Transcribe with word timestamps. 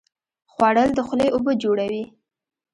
خوړل 0.51 0.89
د 0.95 0.99
خولې 1.07 1.27
اوبه 1.35 1.53
جوړوي 1.63 2.03